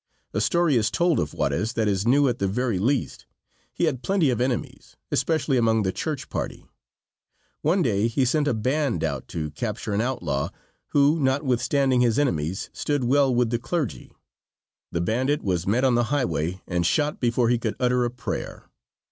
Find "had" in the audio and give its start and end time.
3.83-4.01